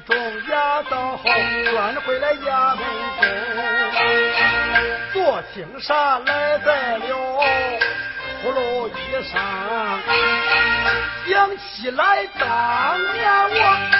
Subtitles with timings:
[0.00, 0.16] 中
[0.48, 1.24] 压到后，
[1.72, 2.84] 转回来衙门
[3.20, 3.22] 中，
[5.12, 7.06] 坐厅上来在了
[8.42, 8.92] 葫噜衣
[9.32, 9.32] 裳，
[11.28, 13.99] 想起来当年我。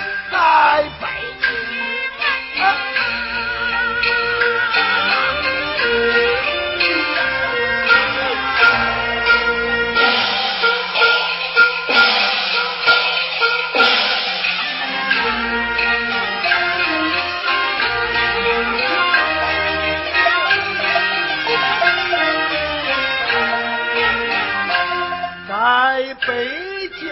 [25.91, 27.11] 在北京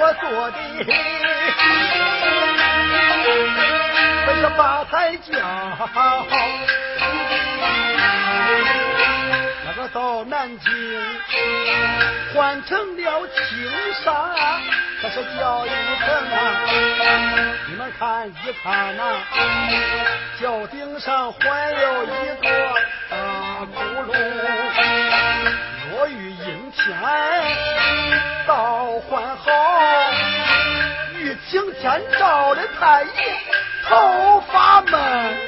[0.00, 0.56] 我坐的
[4.24, 5.30] 不是八抬轿
[9.66, 10.70] 那个到南京
[12.32, 13.70] 换成了青
[14.02, 14.34] 纱
[15.02, 16.38] 那是叫一层啊
[17.68, 19.02] 你们看一看呐
[20.40, 22.08] 轿顶上还有一
[22.40, 22.48] 座
[23.10, 23.76] 大窟
[24.10, 24.98] 窿。
[25.90, 26.32] 落雨
[26.72, 26.86] 天
[28.46, 29.50] 倒换好，
[31.14, 33.08] 玉清天照的太爷
[33.88, 35.47] 头发闷。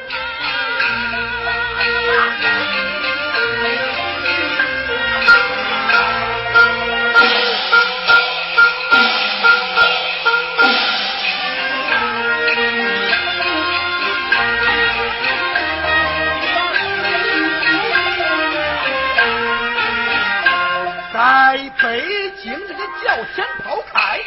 [23.05, 24.21] 叫天跑开。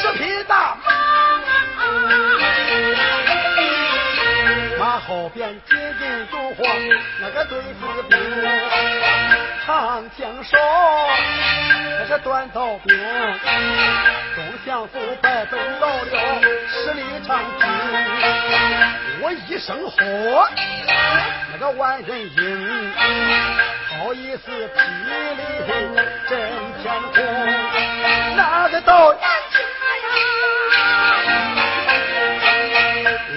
[0.00, 0.90] 十匹大马，
[4.78, 6.64] 马后边接住烛火，
[7.20, 7.72] 那个对子
[8.08, 8.18] 兵，
[9.66, 10.56] 长枪手，
[11.98, 12.96] 那是短刀兵。
[14.38, 16.12] 东相府白登到了，
[16.68, 17.66] 十里长亭，
[19.20, 19.96] 我一声吼，
[21.50, 22.92] 那个万人惊，
[23.98, 24.78] 好一似霹
[25.34, 25.42] 雳
[26.28, 26.32] 震
[26.84, 27.16] 天空，
[28.36, 29.32] 那个到家呀，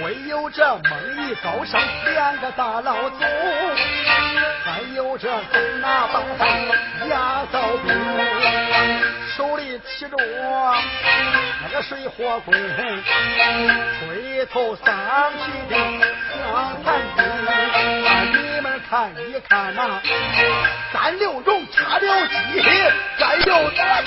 [0.04, 1.80] 唯有这孟玉高声
[2.14, 3.24] 两个大老粗，
[4.64, 6.48] 还有这跟那八方
[7.08, 7.92] 压刀兵。
[9.84, 10.16] 其中，
[11.62, 12.56] 那个水火棍
[13.98, 15.76] 垂头丧气的
[16.52, 16.86] 像看
[17.16, 17.20] 兵，
[18.32, 20.00] 你们看一看呐、
[20.92, 22.62] 三六荣掐了鸡，
[23.18, 24.04] 再有咱。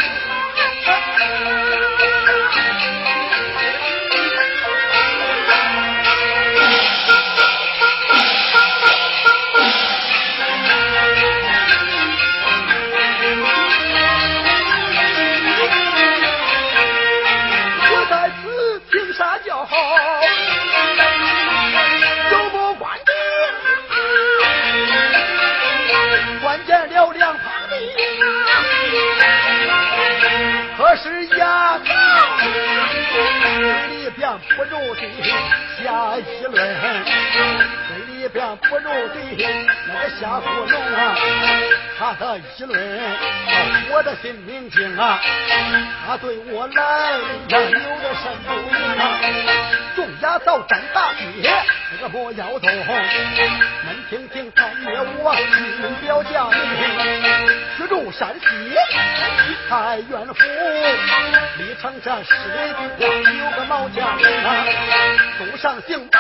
[34.16, 35.02] 变不如地，
[35.84, 36.56] 下一轮；
[37.88, 39.46] 嘴里变不如地，
[39.88, 41.16] 那个瞎胡弄啊！
[42.00, 42.80] 他的议论，
[43.92, 45.20] 我的心明镜啊，
[46.08, 47.18] 他对我来
[47.50, 49.02] 能有着什么用啊？
[49.96, 51.48] 重压到斩大笔。
[51.92, 54.52] 这个不摇头，门听听。
[54.56, 56.58] 太爷我金表将领，
[57.78, 58.46] 居住山西
[59.70, 60.34] 太原府，
[61.58, 62.74] 历城这十里
[63.40, 64.66] 有个毛将啊，
[65.38, 66.20] 祖上姓毛，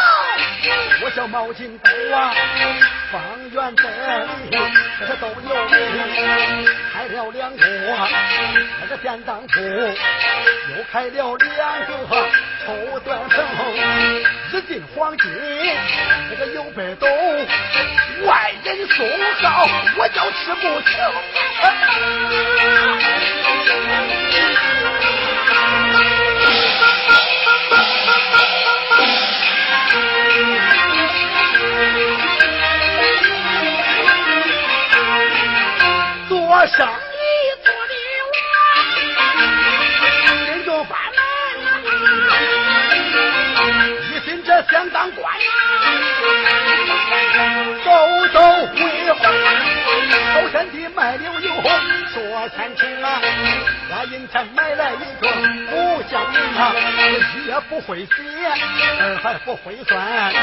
[1.03, 2.33] 我叫毛金斗啊，
[3.11, 3.21] 方
[3.51, 3.83] 圆百
[4.19, 4.29] 里
[4.99, 5.73] 这个都有名，
[6.93, 7.65] 开了两个
[8.81, 11.91] 那个典当铺，又开了两个
[12.65, 14.34] 绸缎棚。
[14.55, 15.29] 只进黄金，
[16.29, 17.05] 那个有百斗，
[18.25, 19.05] 外人送
[19.41, 19.67] 好，
[19.97, 20.91] 我叫吃不清。
[36.29, 36.87] 做 生
[44.91, 45.33] 当官
[47.83, 47.91] 走
[48.33, 48.75] 走回
[49.13, 49.15] 回，
[50.33, 51.51] 后山地卖了油，
[52.13, 53.21] 说餐情啊，
[53.89, 55.27] 把银钱买来一个
[55.69, 56.73] 不相名啊，
[57.47, 58.13] 也不会写，
[58.99, 60.33] 儿还不会算，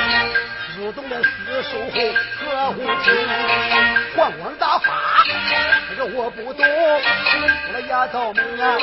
[0.76, 3.14] 不懂得四书和五经，
[4.16, 5.24] 黄光大发，
[5.90, 8.76] 这个我不懂，我丫头们啊。